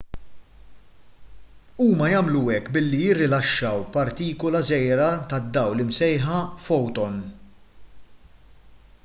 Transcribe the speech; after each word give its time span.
huma 1.83 2.07
jagħmlu 2.13 2.41
hekk 2.53 2.71
billi 2.77 3.01
jirilaxxaw 3.01 3.85
partikula 3.99 4.63
żgħira 4.71 5.11
tad-dawl 5.35 5.85
imsejħa 5.85 6.41
foton 6.71 7.23